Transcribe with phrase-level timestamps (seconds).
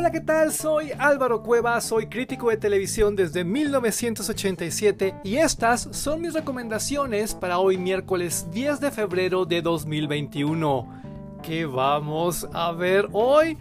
[0.00, 0.50] Hola, ¿qué tal?
[0.50, 7.58] Soy Álvaro Cueva, soy crítico de televisión desde 1987 y estas son mis recomendaciones para
[7.58, 11.02] hoy miércoles 10 de febrero de 2021.
[11.42, 13.58] ¿Qué vamos a ver hoy?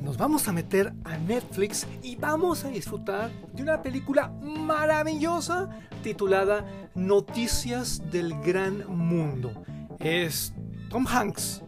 [0.00, 5.70] Nos vamos a meter a Netflix y vamos a disfrutar de una película maravillosa
[6.04, 6.64] titulada
[6.94, 9.64] Noticias del Gran Mundo.
[9.98, 10.54] Es
[10.88, 11.64] Tom Hanks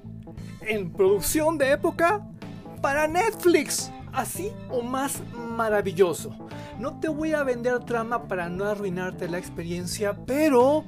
[0.60, 2.24] en producción de época
[2.80, 6.30] para Netflix así o más maravilloso.
[6.78, 10.84] No te voy a vender trama para no arruinarte la experiencia, pero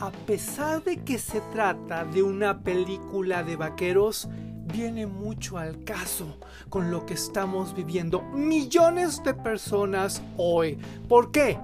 [0.00, 4.28] a pesar de que se trata de una película de vaqueros,
[4.72, 10.78] viene mucho al caso con lo que estamos viviendo millones de personas hoy.
[11.08, 11.58] ¿Por qué?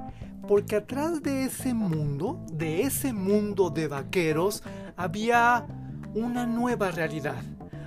[0.46, 4.62] Porque atrás de ese mundo, de ese mundo de vaqueros,
[4.96, 5.66] había
[6.14, 7.42] una nueva realidad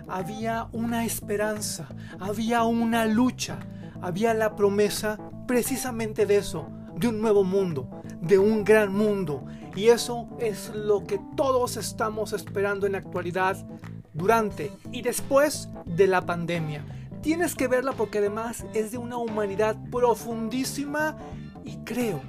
[0.08, 1.88] había una esperanza,
[2.20, 3.60] había una lucha,
[4.02, 7.90] había la promesa precisamente de eso, de un nuevo mundo,
[8.21, 9.46] de un gran mundo.
[9.76, 13.65] Y eso es lo que todos estamos esperando en la actualidad
[14.13, 16.85] durante y después de la pandemia.
[17.21, 21.18] Tienes que verla porque además es de una humanidad profundísima
[21.65, 22.21] y creo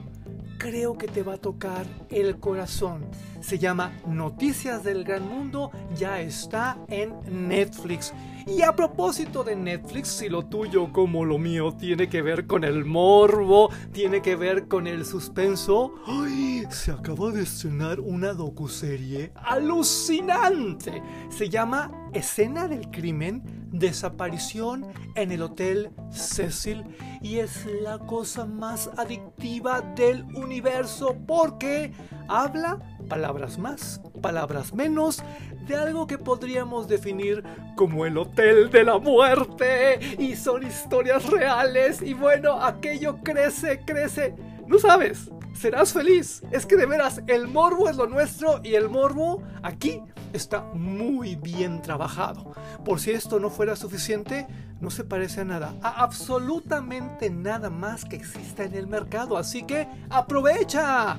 [0.58, 3.06] creo que te va a tocar el corazón.
[3.47, 7.14] Se llama Noticias del Gran Mundo, ya está en
[7.47, 8.12] Netflix.
[8.44, 12.64] Y a propósito de Netflix, si lo tuyo como lo mío tiene que ver con
[12.64, 16.64] el morbo, tiene que ver con el suspenso, ¡ay!
[16.70, 21.00] Se acaba de estrenar una docuserie alucinante.
[21.28, 26.84] Se llama Escena del Crimen desaparición en el Hotel Cecil
[27.20, 31.92] y es la cosa más adictiva del universo porque
[32.28, 32.78] habla,
[33.09, 35.23] palabras más, palabras menos,
[35.67, 37.43] de algo que podríamos definir
[37.77, 44.35] como el Hotel de la Muerte y son historias reales y bueno, aquello crece, crece,
[44.67, 45.30] no sabes.
[45.55, 46.42] Serás feliz.
[46.51, 50.03] Es que de veras, el morbo es lo nuestro y el morbo aquí
[50.35, 52.53] está muy bien trabajado.
[52.85, 54.47] Por si esto no fuera suficiente,
[54.80, 59.39] no se parece a nada, a absolutamente nada más que exista en el mercado.
[59.39, 61.19] Así que aprovecha.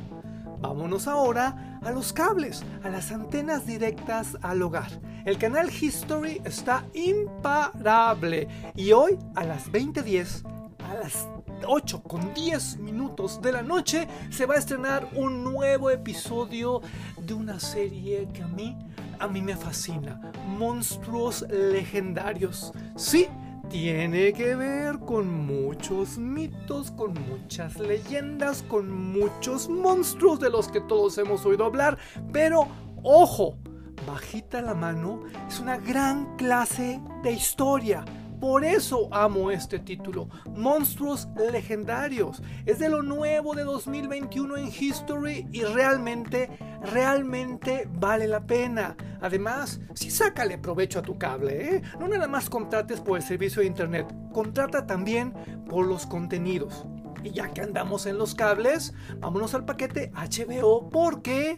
[0.60, 4.90] Vámonos ahora a los cables, a las antenas directas al hogar.
[5.26, 10.44] El canal History está imparable y hoy a las 20:10,
[10.90, 11.28] a las
[11.66, 16.82] 8 con 10 minutos de la noche se va a estrenar un nuevo episodio
[17.18, 18.76] de una serie que a mí
[19.20, 20.20] a mí me fascina.
[20.48, 22.72] Monstruos legendarios.
[22.96, 23.28] Sí,
[23.70, 30.82] tiene que ver con muchos mitos, con muchas leyendas, con muchos monstruos de los que
[30.82, 31.98] todos hemos oído hablar.
[32.32, 32.68] Pero,
[33.04, 33.58] ojo,
[34.06, 38.06] bajita la mano, es una gran clase de historia.
[38.40, 42.42] Por eso amo este título, Monstruos Legendarios.
[42.66, 46.50] Es de lo nuevo de 2021 en History y realmente,
[46.94, 48.96] realmente vale la pena.
[49.22, 51.82] Además, sí sácale provecho a tu cable, ¿eh?
[52.00, 55.34] No nada más contrates por el servicio de internet, contrata también
[55.70, 56.86] por los contenidos.
[57.24, 61.58] Y ya que andamos en los cables, vámonos al paquete HBO porque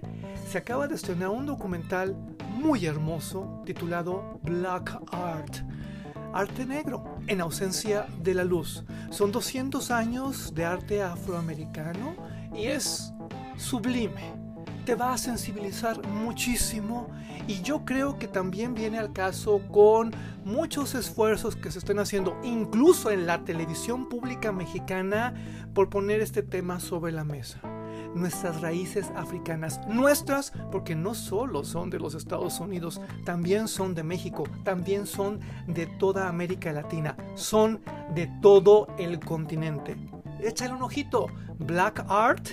[0.50, 2.16] se acaba de estrenar un documental
[2.56, 5.58] muy hermoso titulado Black Art
[6.34, 8.84] arte negro, en ausencia de la luz.
[9.10, 12.16] Son 200 años de arte afroamericano
[12.54, 13.14] y es
[13.58, 14.49] sublime.
[14.90, 17.12] Te va a sensibilizar muchísimo
[17.48, 20.12] y yo creo que también viene al caso con
[20.44, 25.36] muchos esfuerzos que se están haciendo, incluso en la televisión pública mexicana,
[25.76, 27.62] por poner este tema sobre la mesa
[28.16, 29.80] nuestras raíces africanas.
[29.88, 35.40] Nuestras porque no solo son de los Estados Unidos, también son de México, también son
[35.68, 37.82] de toda América Latina, son
[38.16, 39.98] de todo el continente.
[40.40, 41.28] Échale un ojito.
[41.60, 42.48] Black Art,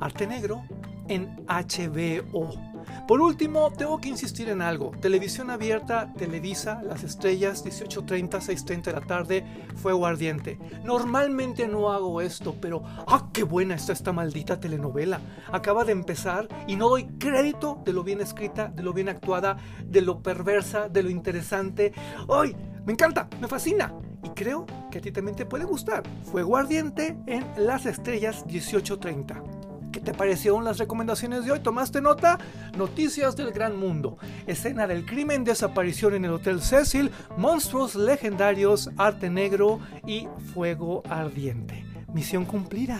[0.00, 0.64] arte negro,
[1.08, 2.72] en HBO.
[3.06, 4.92] Por último, tengo que insistir en algo.
[5.00, 9.44] Televisión abierta, Televisa, Las Estrellas, 18.30, 6.30 de la tarde,
[9.76, 10.58] Fuego Ardiente.
[10.84, 15.20] Normalmente no hago esto, pero ¡ah, qué buena está esta maldita telenovela!
[15.52, 19.56] Acaba de empezar y no doy crédito de lo bien escrita, de lo bien actuada,
[19.84, 21.92] de lo perversa, de lo interesante.
[22.28, 22.56] ¡Ay!
[22.84, 23.94] Me encanta, me fascina.
[24.24, 26.02] Y creo que a ti también te puede gustar.
[26.30, 29.61] Fuego Ardiente en Las Estrellas 1830.
[30.02, 31.60] ¿Qué te parecieron las recomendaciones de hoy?
[31.60, 32.36] ¿Tomaste nota?
[32.76, 34.18] Noticias del gran mundo.
[34.48, 41.84] Escena del crimen, desaparición en el Hotel Cecil, monstruos legendarios, arte negro y fuego ardiente.
[42.12, 42.98] Misión cumplida.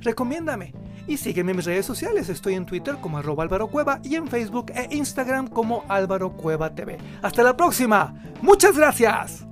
[0.00, 0.74] Recomiéndame.
[1.06, 2.28] Y sígueme en mis redes sociales.
[2.28, 6.98] Estoy en Twitter como arroba Cueva y en Facebook e Instagram como Álvaro Cueva TV.
[7.22, 8.14] Hasta la próxima.
[8.42, 9.46] Muchas gracias.